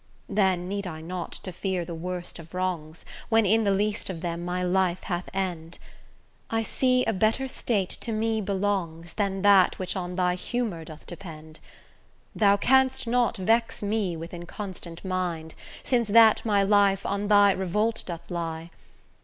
Then 0.27 0.67
need 0.67 0.87
I 0.87 0.99
not 0.99 1.31
to 1.43 1.51
fear 1.51 1.85
the 1.85 1.93
worst 1.93 2.39
of 2.39 2.55
wrongs, 2.55 3.05
When 3.29 3.45
in 3.45 3.65
the 3.65 3.71
least 3.71 4.09
of 4.09 4.21
them 4.21 4.43
my 4.43 4.63
life 4.63 5.03
hath 5.03 5.29
end. 5.31 5.77
I 6.49 6.63
see 6.63 7.05
a 7.05 7.13
better 7.13 7.47
state 7.47 7.91
to 8.01 8.11
me 8.11 8.41
belongs 8.41 9.13
Than 9.13 9.43
that 9.43 9.77
which 9.77 9.95
on 9.95 10.15
thy 10.15 10.33
humour 10.33 10.83
doth 10.85 11.05
depend: 11.05 11.59
Thou 12.35 12.57
canst 12.57 13.05
not 13.05 13.37
vex 13.37 13.83
me 13.83 14.17
with 14.17 14.33
inconstant 14.33 15.05
mind, 15.05 15.53
Since 15.83 16.07
that 16.07 16.43
my 16.43 16.63
life 16.63 17.05
on 17.05 17.27
thy 17.27 17.51
revolt 17.51 18.01
doth 18.07 18.31
lie. 18.31 18.71